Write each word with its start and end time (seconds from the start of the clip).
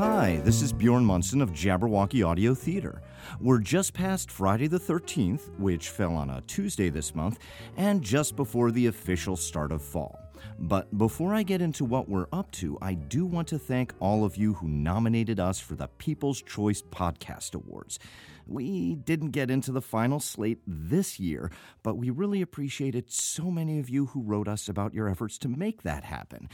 Hi, 0.00 0.40
this 0.44 0.62
is 0.62 0.72
Bjorn 0.72 1.04
Munson 1.04 1.42
of 1.42 1.52
Jabberwocky 1.52 2.26
Audio 2.26 2.54
Theater. 2.54 3.02
We're 3.38 3.58
just 3.58 3.92
past 3.92 4.30
Friday 4.30 4.66
the 4.66 4.80
13th, 4.80 5.50
which 5.58 5.90
fell 5.90 6.14
on 6.14 6.30
a 6.30 6.40
Tuesday 6.46 6.88
this 6.88 7.14
month, 7.14 7.38
and 7.76 8.00
just 8.00 8.34
before 8.34 8.70
the 8.70 8.86
official 8.86 9.36
start 9.36 9.72
of 9.72 9.82
fall. 9.82 10.18
But 10.58 10.96
before 10.96 11.34
I 11.34 11.42
get 11.42 11.60
into 11.60 11.84
what 11.84 12.08
we're 12.08 12.28
up 12.32 12.50
to, 12.52 12.78
I 12.80 12.94
do 12.94 13.26
want 13.26 13.48
to 13.48 13.58
thank 13.58 13.92
all 14.00 14.24
of 14.24 14.38
you 14.38 14.54
who 14.54 14.68
nominated 14.68 15.38
us 15.38 15.60
for 15.60 15.74
the 15.74 15.88
People's 15.98 16.40
Choice 16.40 16.80
Podcast 16.80 17.54
Awards. 17.54 17.98
We 18.46 18.94
didn't 18.94 19.32
get 19.32 19.50
into 19.50 19.70
the 19.70 19.82
final 19.82 20.18
slate 20.18 20.60
this 20.66 21.20
year, 21.20 21.50
but 21.82 21.98
we 21.98 22.08
really 22.08 22.40
appreciated 22.40 23.12
so 23.12 23.50
many 23.50 23.78
of 23.78 23.90
you 23.90 24.06
who 24.06 24.22
wrote 24.22 24.48
us 24.48 24.66
about 24.66 24.94
your 24.94 25.10
efforts 25.10 25.36
to 25.40 25.48
make 25.48 25.82
that 25.82 26.04
happen. 26.04 26.48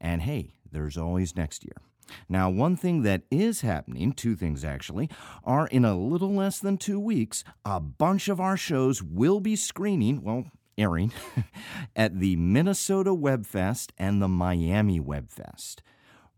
And 0.00 0.22
hey, 0.22 0.54
there's 0.70 0.96
always 0.96 1.34
next 1.34 1.64
year. 1.64 1.78
Now, 2.28 2.50
one 2.50 2.76
thing 2.76 3.02
that 3.02 3.22
is 3.30 3.60
happening, 3.60 4.12
two 4.12 4.36
things 4.36 4.64
actually, 4.64 5.08
are 5.44 5.66
in 5.66 5.84
a 5.84 5.98
little 5.98 6.32
less 6.32 6.58
than 6.58 6.78
two 6.78 7.00
weeks, 7.00 7.44
a 7.64 7.80
bunch 7.80 8.28
of 8.28 8.40
our 8.40 8.56
shows 8.56 9.02
will 9.02 9.40
be 9.40 9.56
screening, 9.56 10.22
well, 10.22 10.44
airing, 10.78 11.12
at 11.96 12.20
the 12.20 12.36
Minnesota 12.36 13.10
Webfest 13.10 13.90
and 13.98 14.20
the 14.20 14.28
Miami 14.28 15.00
Webfest. 15.00 15.76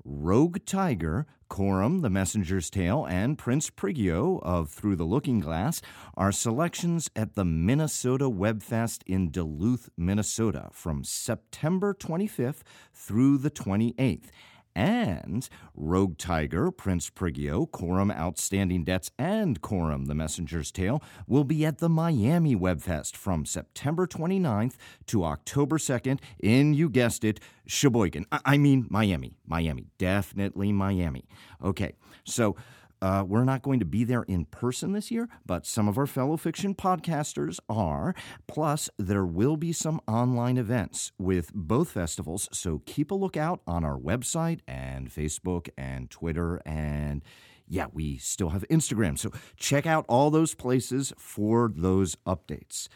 Rogue 0.05 0.59
Tiger, 0.66 1.27
Corum, 1.48 2.02
The 2.02 2.10
Messenger's 2.10 2.68
Tale, 2.68 3.06
and 3.06 3.38
Prince 3.38 3.70
Prigio 3.70 4.38
of 4.43 4.68
Through 4.70 4.96
the 4.96 5.04
Looking 5.04 5.41
Glass 5.41 5.80
are 6.15 6.32
selections 6.32 7.09
at 7.16 7.37
the 7.37 7.45
Minnesota 7.45 8.29
Webfest 8.29 9.02
in 9.06 9.30
Duluth, 9.30 9.88
Minnesota 9.96 10.68
from 10.73 11.04
September 11.04 11.95
25th 11.95 12.62
through 12.93 13.38
the 13.38 13.51
28th 13.51 14.30
and 14.74 15.48
Rogue 15.74 16.18
Tiger, 16.18 16.71
Prince 16.71 17.10
Prigio, 17.10 17.66
Corum 17.71 18.15
Outstanding 18.16 18.85
Debts, 18.85 19.10
and 19.18 19.60
Corum 19.60 20.07
The 20.07 20.15
Messenger's 20.15 20.71
Tale 20.73 21.02
will 21.26 21.45
be 21.45 21.65
at 21.65 21.79
the 21.79 21.88
Miami 21.88 22.57
Webfest 22.57 23.16
from 23.16 23.46
September 23.46 24.07
29th 24.07 24.74
to 25.07 25.24
October 25.24 25.79
2nd 25.79 26.21
in, 26.40 26.74
you 26.74 26.88
guessed 26.88 27.24
it, 27.24 27.40
Sheboygan. 27.66 28.26
I, 28.32 28.40
I 28.45 28.59
mean, 28.59 28.87
Miami. 28.90 29.37
Miami. 29.46 29.87
Definitely 29.99 30.73
Miami. 30.73 31.27
Okay, 31.62 31.95
so 32.24 32.56
uh, 33.05 33.23
we're 33.23 33.45
not 33.45 33.60
going 33.60 33.79
to 33.79 33.85
be 33.85 34.02
there 34.02 34.23
in 34.23 34.47
person 34.47 34.93
this 34.93 35.10
year, 35.10 35.29
but 35.45 35.66
some 35.66 35.88
of 35.88 35.99
our 35.99 36.07
fellow 36.07 36.38
fiction 36.38 36.74
podcasters 36.74 37.59
are. 37.69 38.15
Plus, 38.46 38.88
there 38.99 39.27
will 39.27 39.59
be 39.59 39.74
some 39.74 40.01
online 40.09 40.57
events 40.57 41.13
with 41.19 41.52
both 41.52 41.91
festivals, 41.91 42.49
so 42.51 42.80
keep 42.87 43.11
a 43.11 43.15
lookout 43.15 43.61
on 43.66 43.85
our 43.85 43.99
website 43.99 44.61
and 44.66 45.11
Facebook 45.11 45.69
and 45.77 46.11
Twitter 46.11 46.63
and 46.65 47.21
yeah, 47.69 47.87
we 47.93 48.16
still 48.16 48.51
have 48.51 48.65
Instagram. 48.71 49.18
So 49.18 49.30
check 49.57 49.87
out 49.87 50.05
all 50.09 50.30
those 50.30 50.55
places 50.55 51.13
for 51.18 51.73
those 51.74 52.16
updates. 52.27 52.89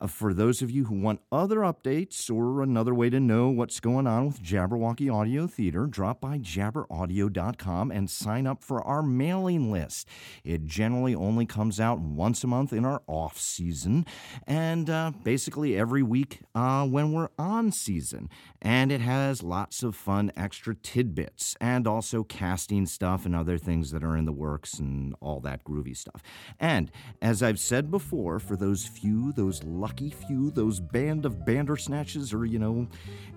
Uh, 0.00 0.06
for 0.06 0.32
those 0.32 0.62
of 0.62 0.70
you 0.70 0.84
who 0.86 0.98
want 0.98 1.20
other 1.30 1.58
updates 1.58 2.34
or 2.34 2.62
another 2.62 2.94
way 2.94 3.10
to 3.10 3.20
know 3.20 3.48
what's 3.50 3.80
going 3.80 4.06
on 4.06 4.26
with 4.26 4.42
Jabberwocky 4.42 5.12
Audio 5.12 5.46
Theater, 5.46 5.86
drop 5.86 6.20
by 6.20 6.38
jabberaudio.com 6.38 7.90
and 7.90 8.08
sign 8.08 8.46
up 8.46 8.64
for 8.64 8.82
our 8.82 9.02
mailing 9.02 9.70
list. 9.70 10.08
It 10.42 10.64
generally 10.64 11.14
only 11.14 11.44
comes 11.44 11.78
out 11.78 12.00
once 12.00 12.42
a 12.42 12.46
month 12.46 12.72
in 12.72 12.84
our 12.84 13.02
off 13.06 13.38
season 13.38 14.06
and 14.46 14.88
uh, 14.88 15.12
basically 15.22 15.76
every 15.76 16.02
week 16.02 16.40
uh, 16.54 16.86
when 16.86 17.12
we're 17.12 17.28
on 17.38 17.70
season. 17.70 18.30
And 18.62 18.90
it 18.90 19.00
has 19.00 19.42
lots 19.42 19.82
of 19.82 19.94
fun 19.94 20.32
extra 20.36 20.74
tidbits 20.74 21.56
and 21.60 21.86
also 21.86 22.24
casting 22.24 22.86
stuff 22.86 23.26
and 23.26 23.36
other 23.36 23.58
things 23.58 23.90
that 23.90 24.02
are 24.02 24.16
in 24.16 24.24
the 24.24 24.32
works 24.32 24.78
and 24.78 25.14
all 25.20 25.40
that 25.40 25.64
groovy 25.64 25.96
stuff. 25.96 26.22
And 26.58 26.90
as 27.20 27.42
I've 27.42 27.58
said 27.58 27.90
before, 27.90 28.38
for 28.38 28.56
those 28.56 28.86
few, 28.86 29.32
those 29.32 29.62
lucky 29.90 30.10
few, 30.10 30.52
those 30.52 30.78
band 30.78 31.26
of 31.26 31.38
bandersnatches, 31.38 32.32
or, 32.32 32.44
you 32.44 32.60
know, 32.60 32.86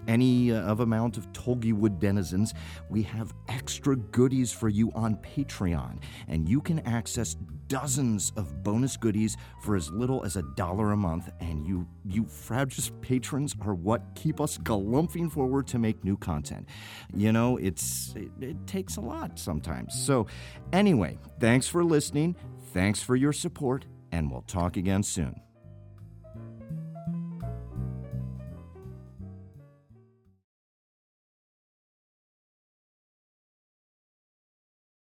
any 0.08 0.52
uh, 0.52 0.62
of 0.62 0.82
amount 0.82 1.18
of 1.18 1.32
Tulgey 1.34 1.74
Wood 1.74 2.00
denizens, 2.00 2.54
we 2.92 3.02
have 3.02 3.34
extra 3.48 3.96
goodies 3.96 4.52
for 4.52 4.70
you 4.70 4.92
on 4.92 5.16
Patreon, 5.16 5.98
and 6.28 6.48
you 6.48 6.62
can 6.62 6.78
access 6.82 7.36
dozens 7.68 8.32
of 8.36 8.62
bonus 8.62 8.98
goodies 8.98 9.36
for 9.64 9.76
as 9.76 9.90
little 9.90 10.24
as 10.24 10.36
a 10.36 10.44
dollar 10.56 10.92
a 10.92 10.98
month. 10.98 11.32
And 11.40 11.66
you, 11.66 11.88
you 12.06 12.26
Frabjous 12.26 12.92
patrons 13.02 13.56
are 13.62 13.74
what 13.74 14.04
keep 14.14 14.40
us 14.40 14.60
galumphing 14.60 15.32
forward 15.32 15.66
to 15.68 15.80
make 15.80 16.04
new 16.04 16.18
content. 16.18 16.70
You 17.16 17.32
know, 17.32 17.58
it's 17.58 18.14
it, 18.16 18.30
it 18.40 18.68
takes 18.68 18.98
a 18.98 19.02
lot 19.02 19.40
sometimes. 19.40 19.96
So, 19.96 20.28
anyway, 20.72 21.18
thanks 21.40 21.68
for 21.68 21.84
listening. 21.84 22.36
Thanks 22.74 23.02
for 23.02 23.16
your 23.16 23.34
support, 23.34 23.88
and 24.12 24.30
we'll 24.30 24.42
talk 24.44 24.78
again 24.78 25.02
soon. 25.02 25.42